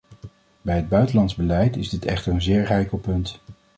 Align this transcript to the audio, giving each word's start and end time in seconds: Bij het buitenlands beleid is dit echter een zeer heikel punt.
Bij 0.61 0.75
het 0.75 0.89
buitenlands 0.89 1.35
beleid 1.35 1.75
is 1.77 1.89
dit 1.89 2.05
echter 2.05 2.33
een 2.33 2.41
zeer 2.41 2.67
heikel 2.69 2.97
punt. 2.97 3.39